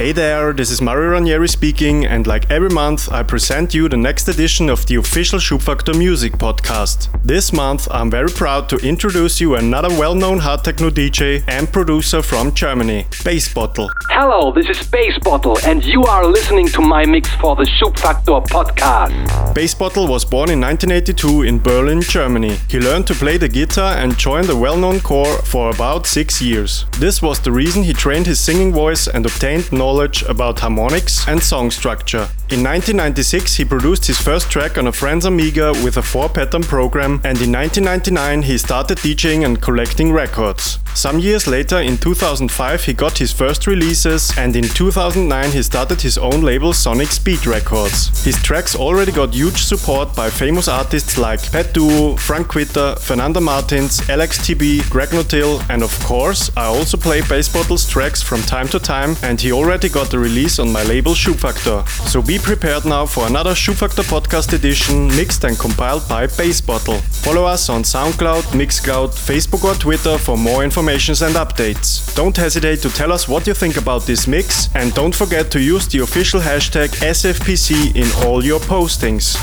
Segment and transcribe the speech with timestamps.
[0.00, 3.98] Hey there, this is Mario Ranieri speaking, and like every month, I present you the
[3.98, 7.10] next edition of the official Schubfaktor Music Podcast.
[7.22, 12.22] This month, I'm very proud to introduce you another well-known hard techno DJ and producer
[12.22, 13.90] from Germany, Bassbottle.
[14.08, 19.12] Hello, this is Bassbottle, and you are listening to my mix for the Schubfaktor Podcast.
[19.52, 22.56] Bassbottle was born in 1982 in Berlin, Germany.
[22.70, 26.86] He learned to play the guitar and joined the well-known corps for about six years.
[26.98, 31.26] This was the reason he trained his singing voice and obtained knowledge knowledge about harmonics
[31.26, 32.28] and song structure.
[32.50, 36.62] In 1996, he produced his first track on a Friends Amiga with a four pattern
[36.62, 40.78] program, and in 1999, he started DJing and collecting records.
[40.94, 46.02] Some years later, in 2005, he got his first releases, and in 2009, he started
[46.02, 48.24] his own label Sonic Speed Records.
[48.24, 53.40] His tracks already got huge support by famous artists like Pet Duo, Frank Kvitta, Fernanda
[53.40, 58.68] Martins, Alex TB, Greg Notill, and of course, I also play Bassbottle's tracks from time
[58.68, 61.88] to time, and he already got a release on my label Schubfaktor.
[62.08, 67.00] So be prepared now for another Schubfaktor podcast edition, mixed and compiled by Bassbottle.
[67.24, 72.14] Follow us on SoundCloud, Mixcloud, Facebook, or Twitter for more information and updates.
[72.14, 75.60] Don't hesitate to tell us what you think about this mix and don't forget to
[75.60, 79.36] use the official hashtag SFPC in all your postings.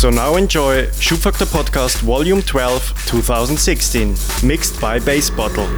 [0.00, 5.68] So now enjoy Schubfaktor Podcast Volume 12 2016, mixed by Bassbottle.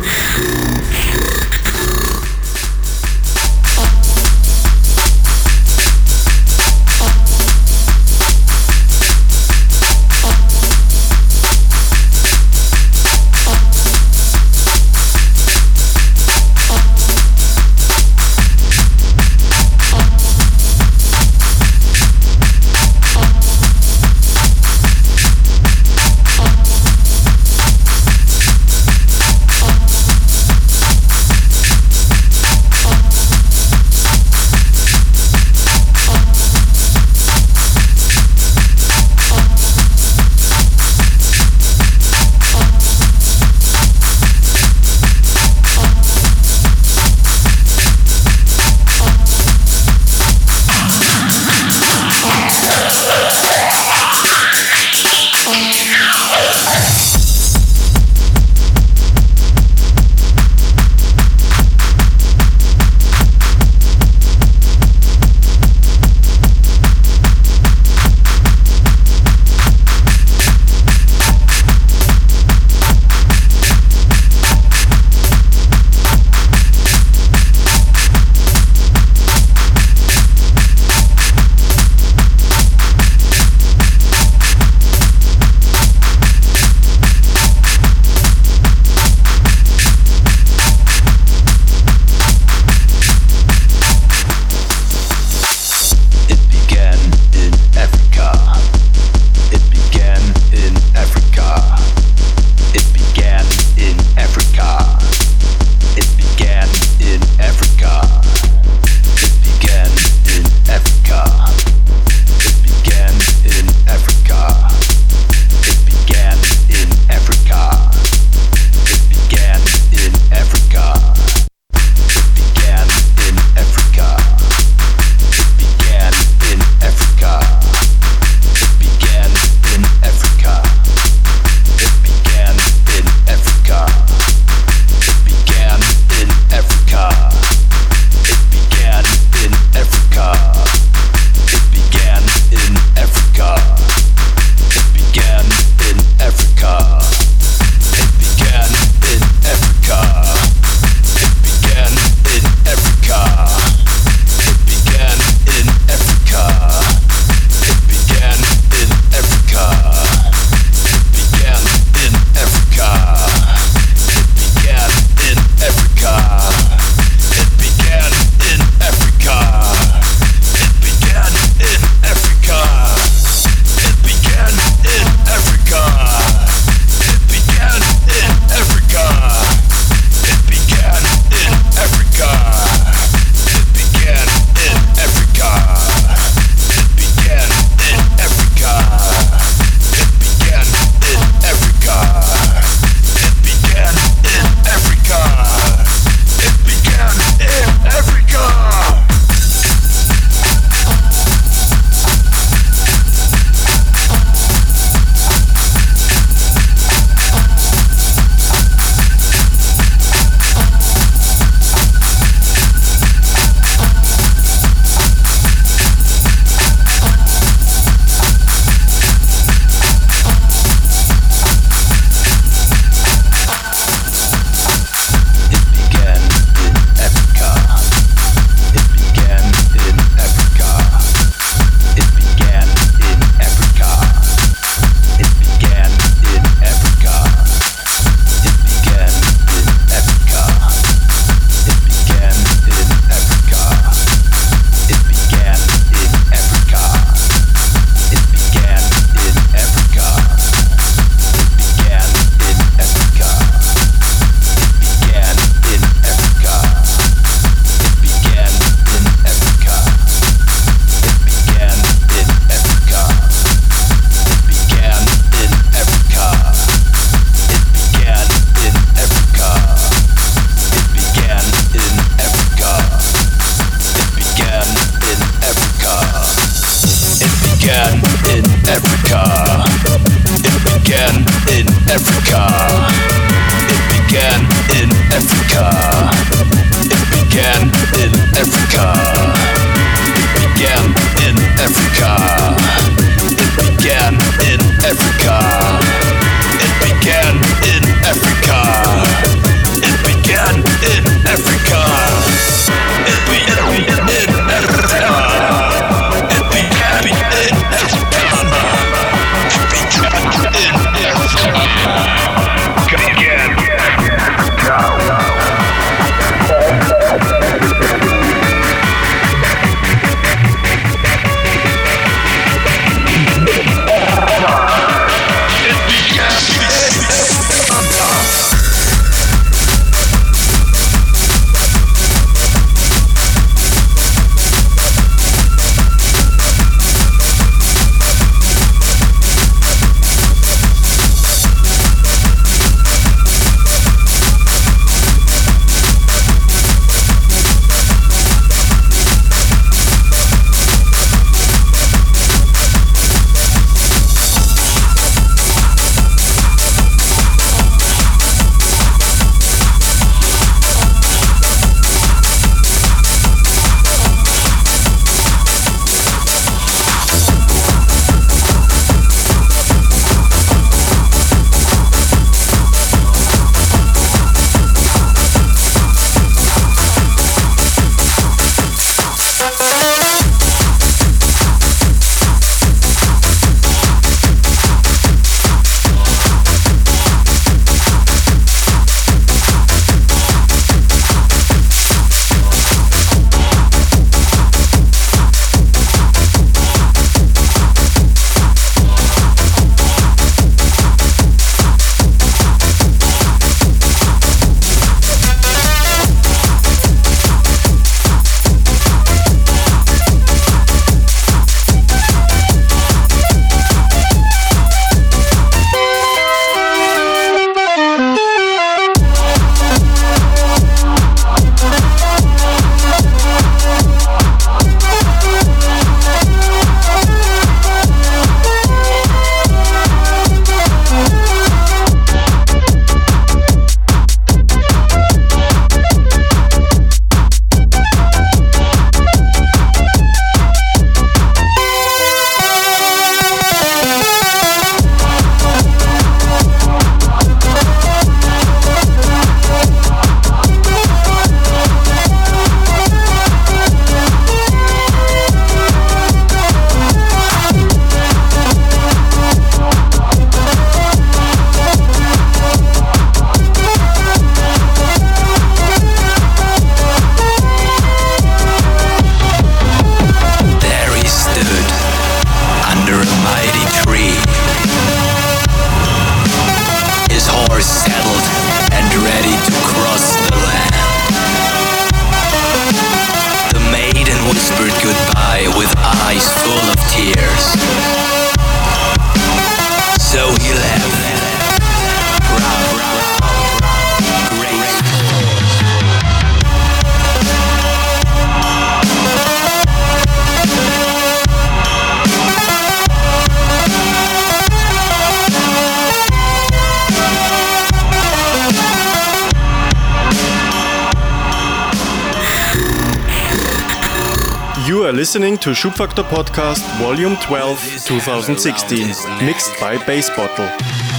[515.12, 518.86] Listening to Schubfaktor Podcast Volume 12 2016,
[519.26, 520.91] mixed by Bassbottle.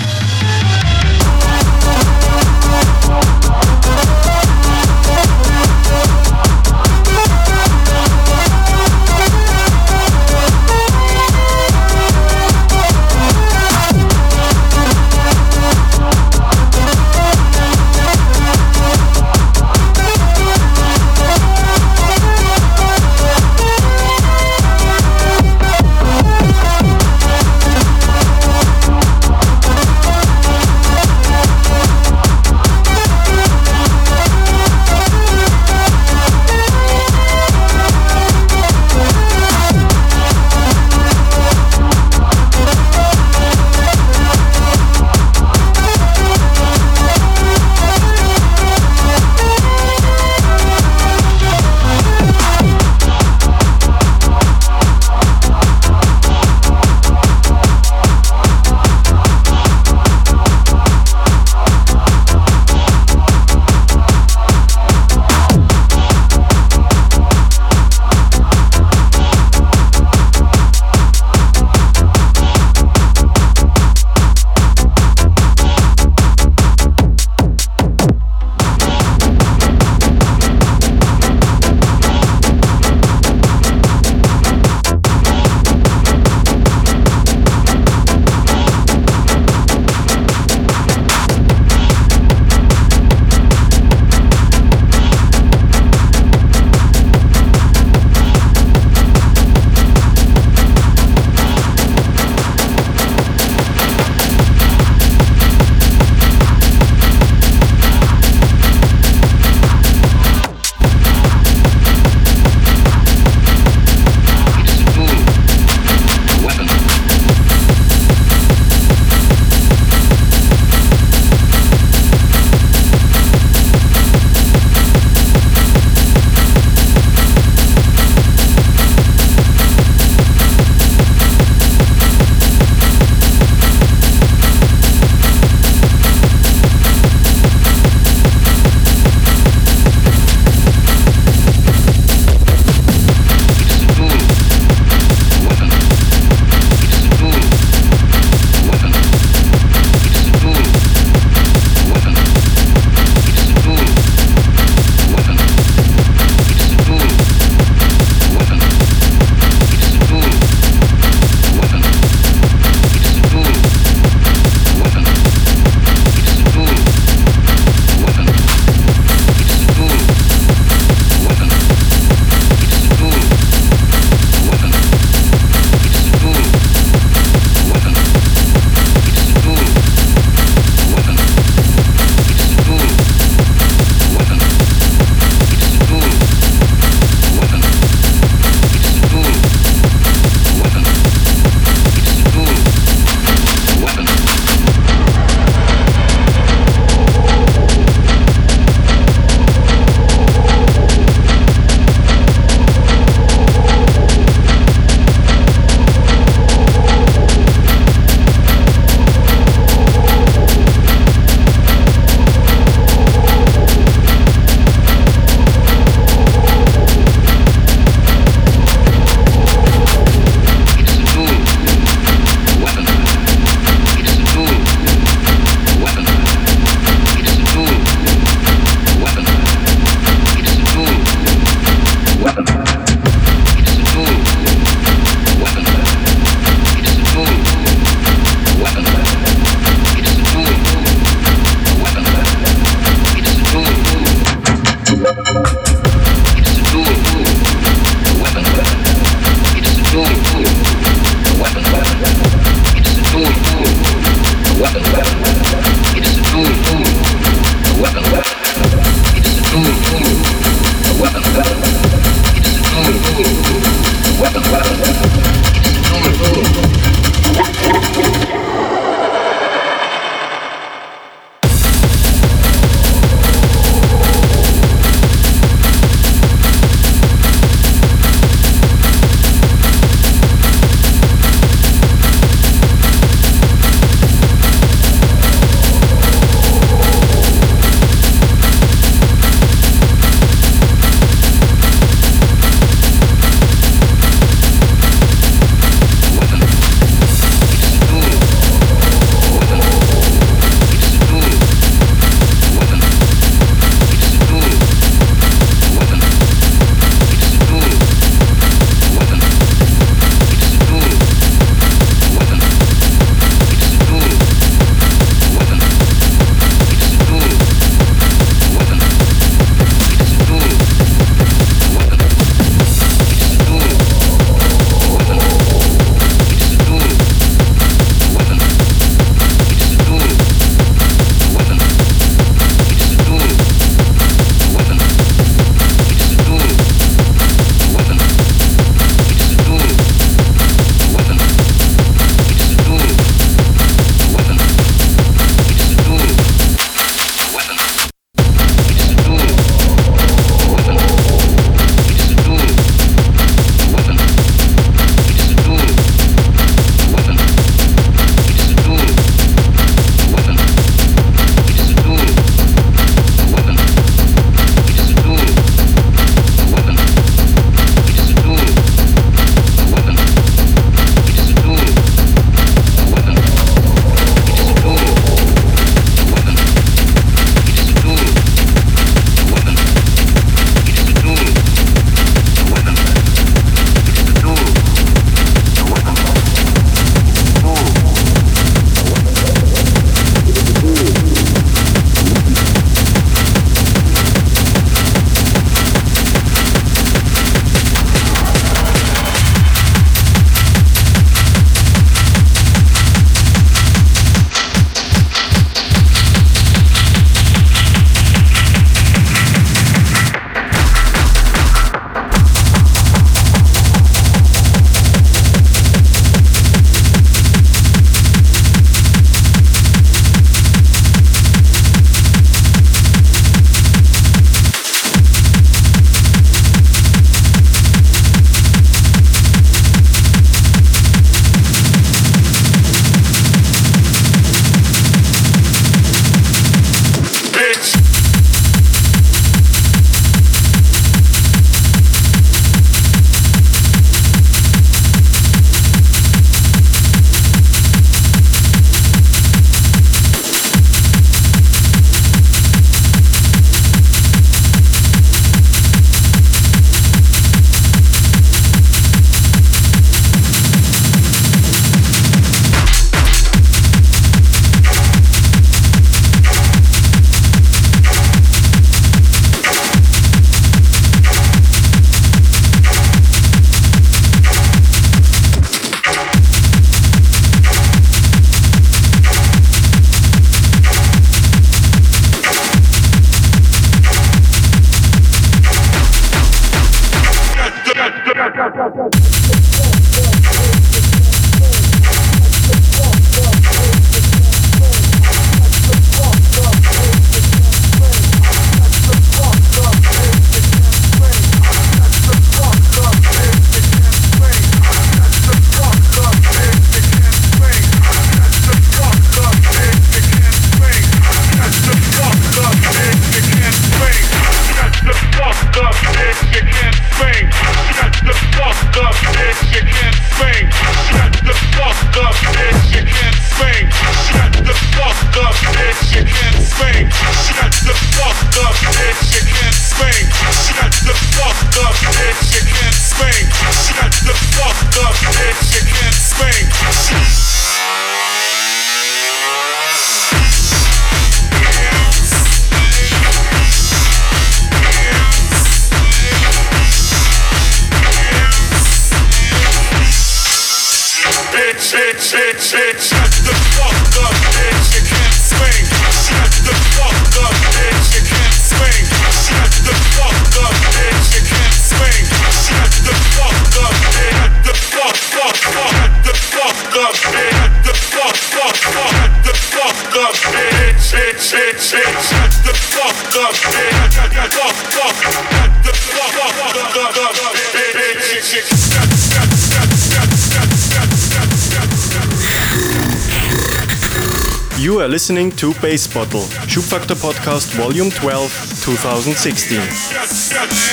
[584.94, 590.73] Listening to Bassbottle, Schubfaktor Podcast Volume 12, 2016.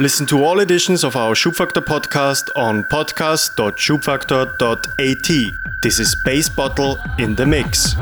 [0.00, 5.82] Listen to all editions of our Schubfaktor podcast on podcast.schubfaktor.at.
[5.82, 7.96] This is Bassbottle in the Mix.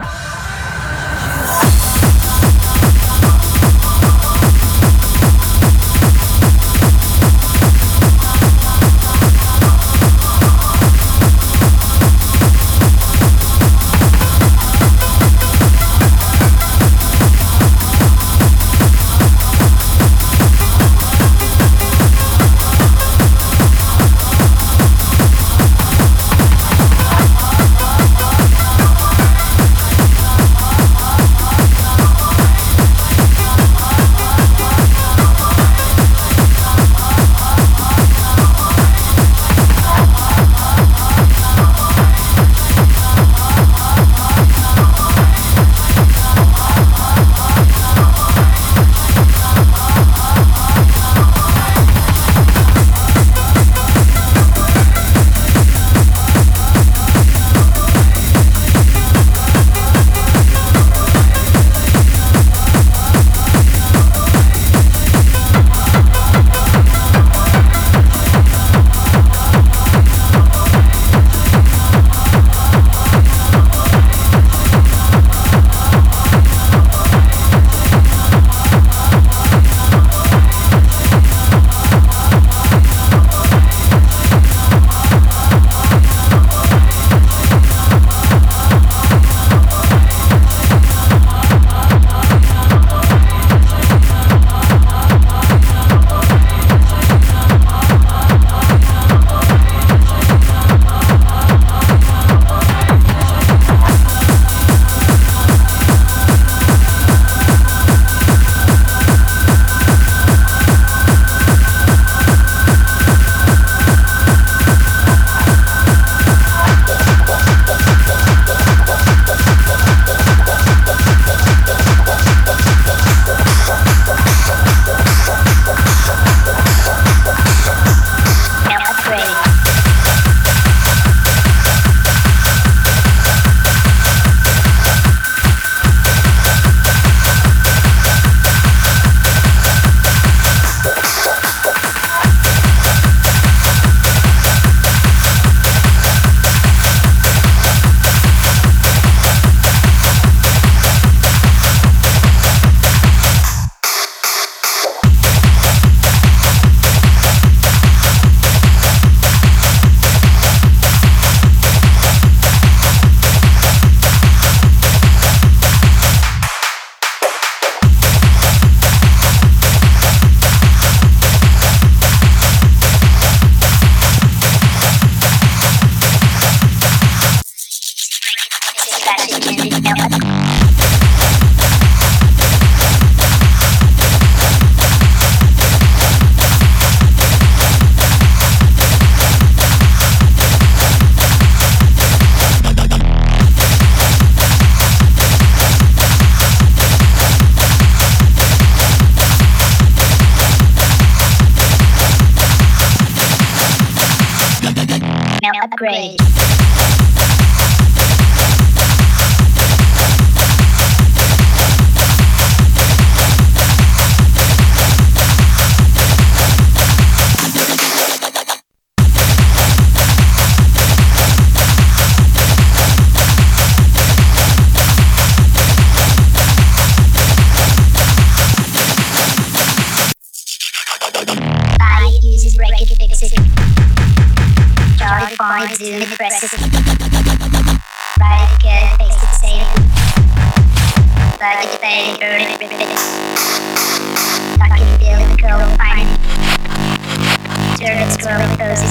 [241.55, 242.69] like it's fading, burning, ripping.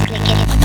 [0.07, 0.56] Clicking.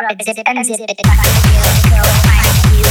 [0.00, 2.84] Drop it, zip it, unzip it, fuck it, feel it, find it,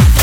[0.00, 0.15] you.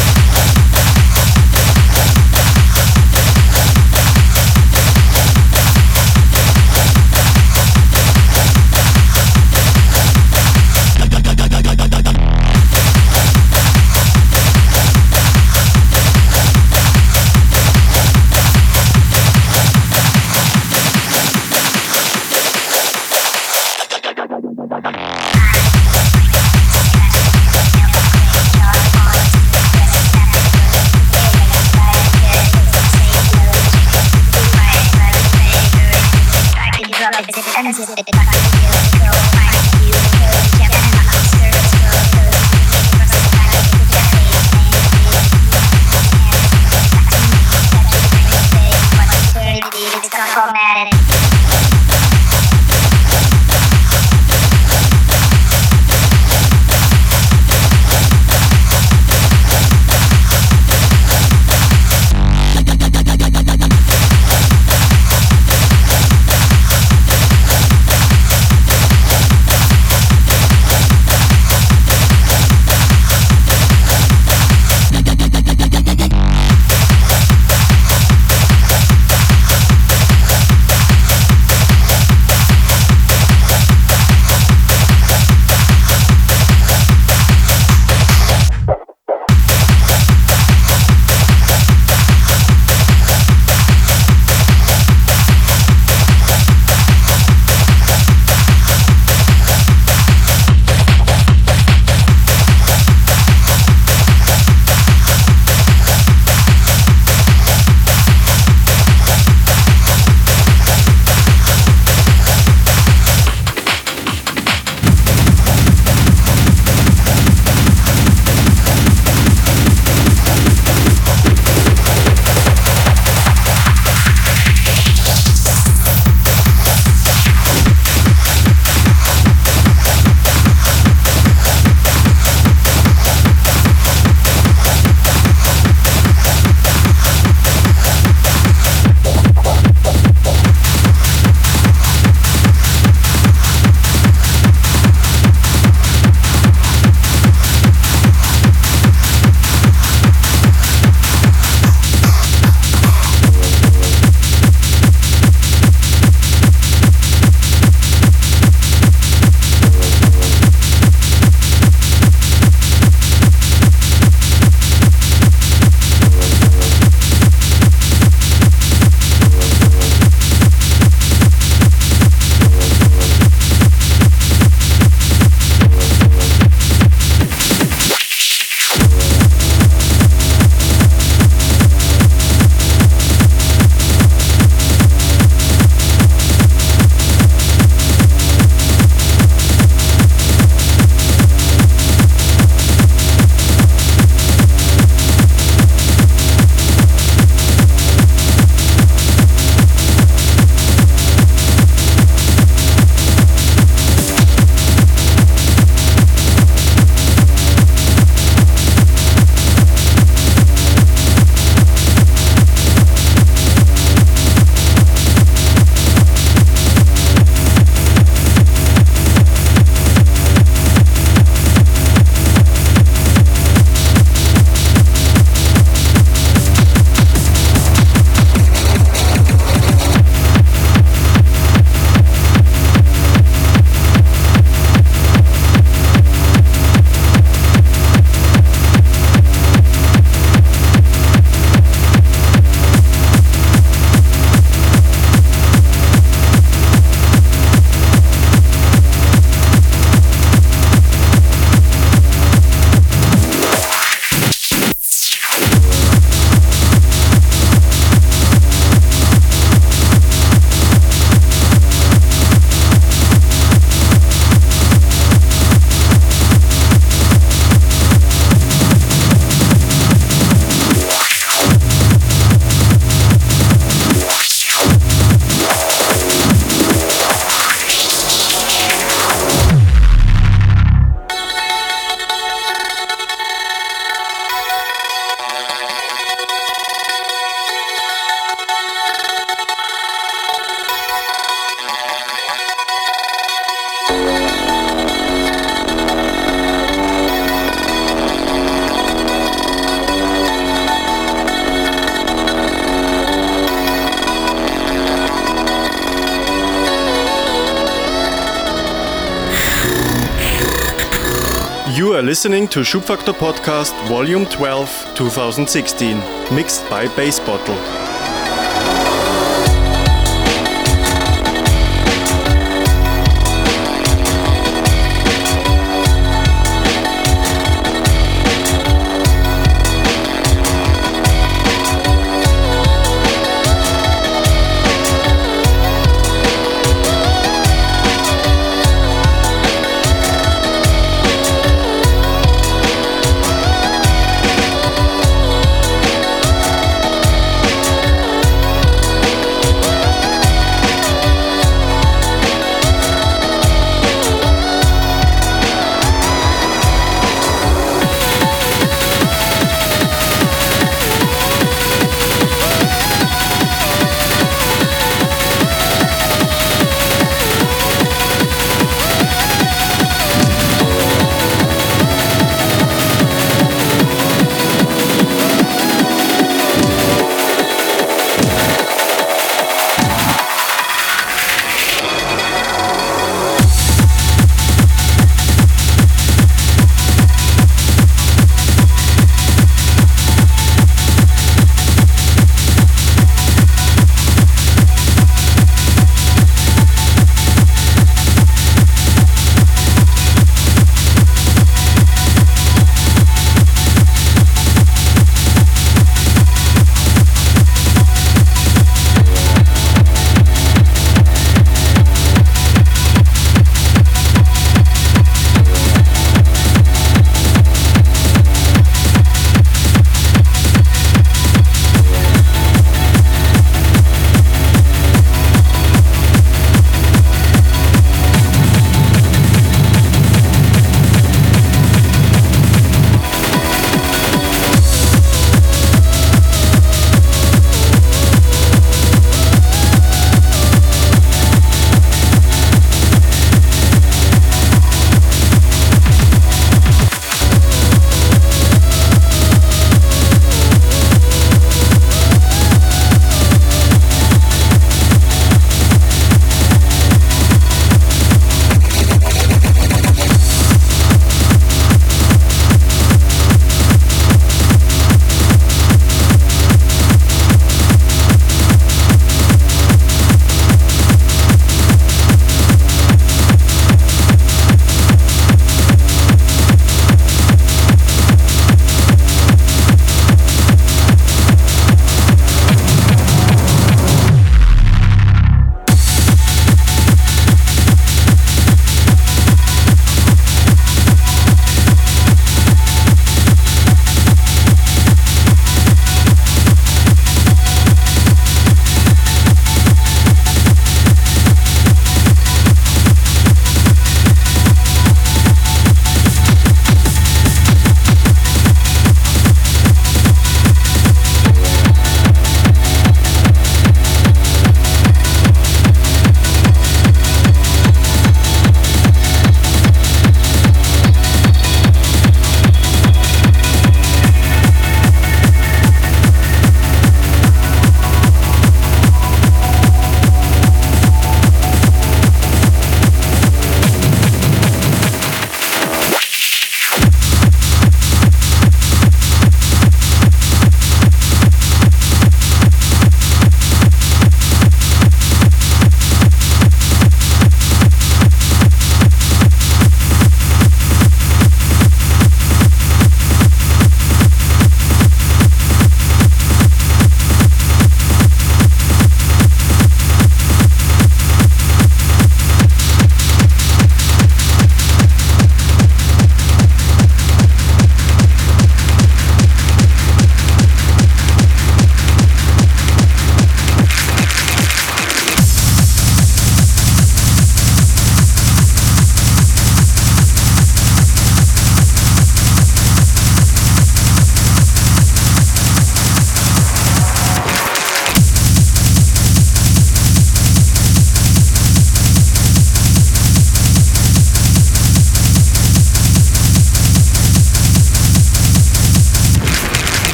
[312.23, 315.97] Listening to Schubfaktor Podcast Volume 12 2016,
[316.33, 317.82] mixed by Bassbottle.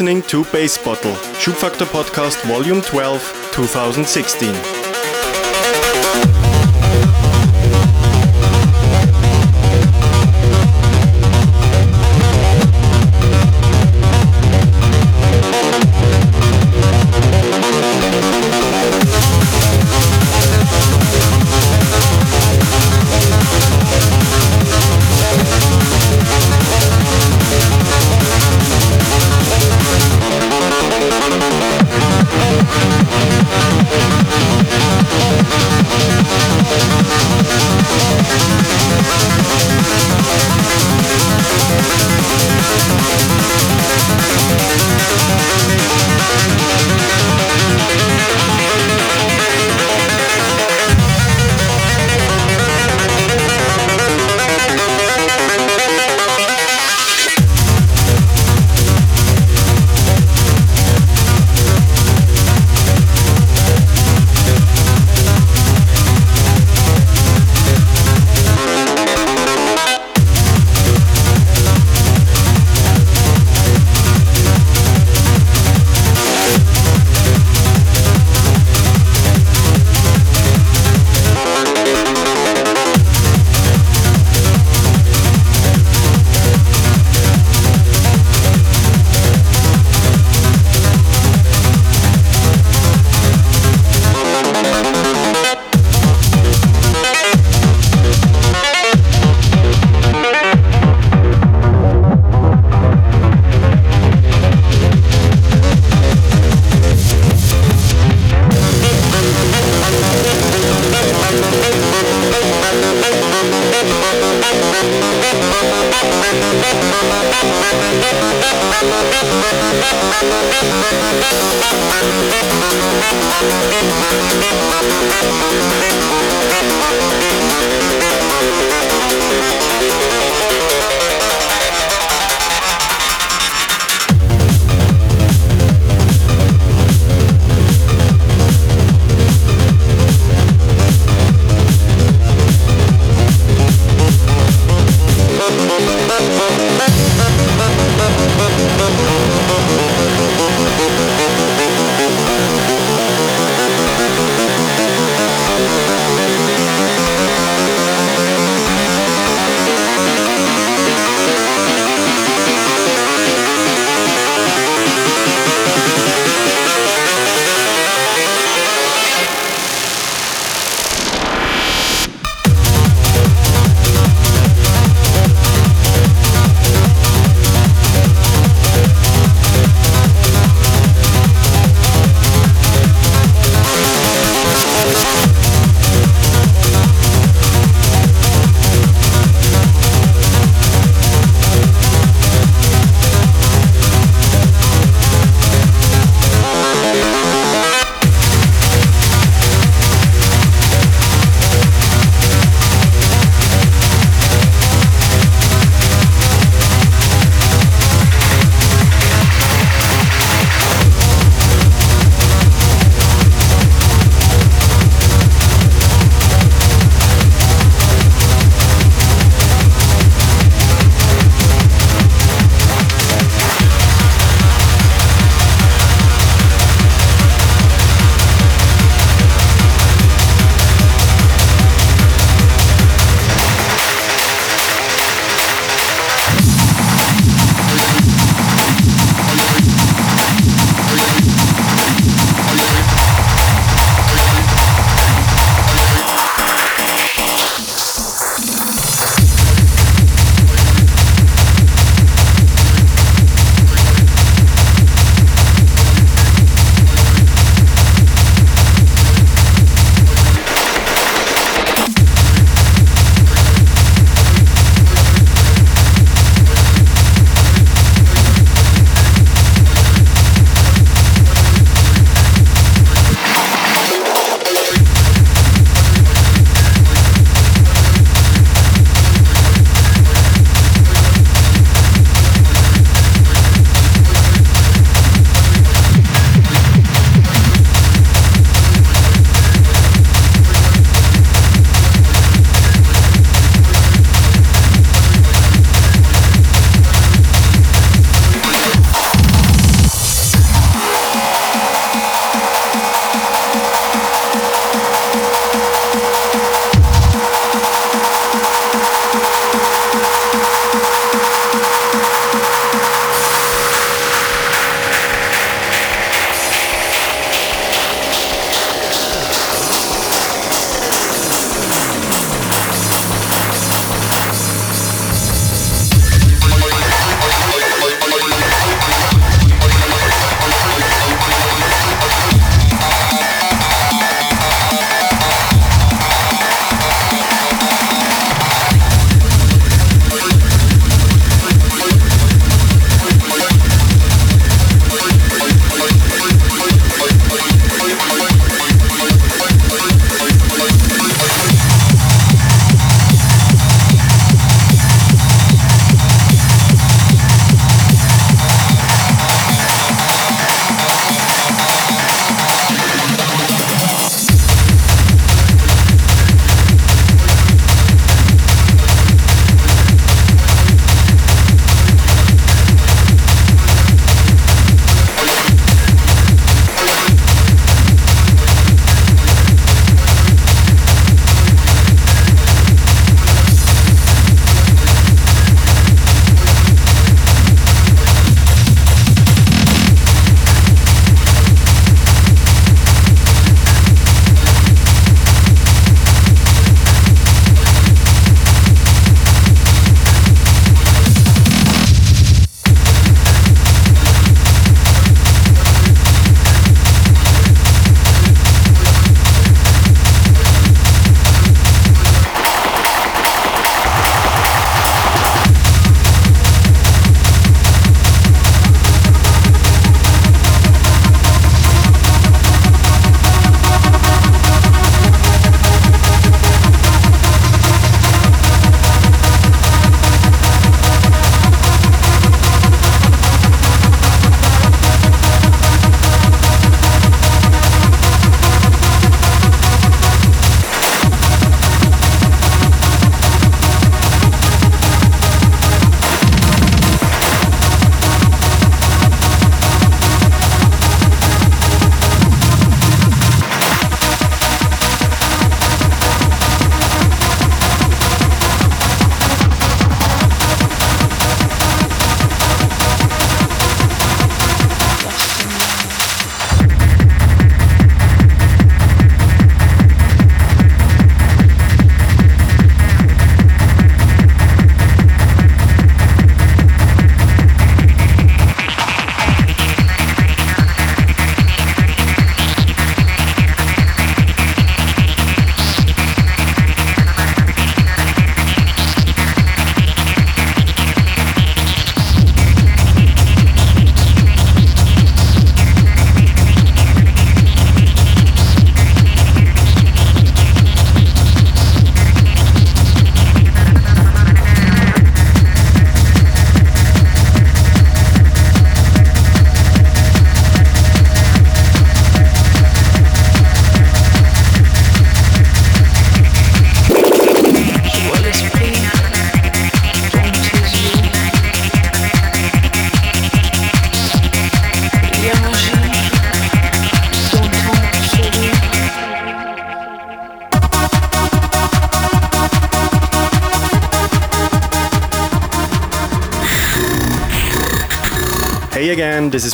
[0.00, 4.69] Listening to Bassbottle, Schubfaktor Podcast Volume 12, 2016.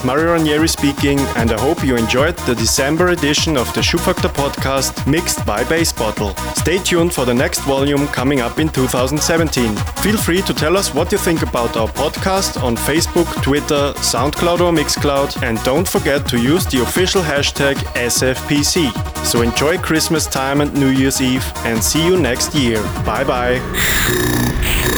[0.07, 5.04] Mario Ranieri speaking, and I hope you enjoyed the December edition of the Schubfaktor podcast
[5.04, 6.32] mixed by Bassbottle.
[6.57, 9.74] Stay tuned for the next volume coming up in 2017.
[10.04, 14.61] Feel free to tell us what you think about our podcast on Facebook, Twitter, SoundCloud,
[14.61, 18.92] or Mixcloud, and don't forget to use the official hashtag SFPC.
[19.24, 22.80] So enjoy Christmas time and New Year's Eve, and see you next year.
[23.04, 24.95] Bye bye.